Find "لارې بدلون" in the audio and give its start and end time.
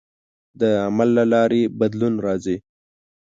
1.33-2.13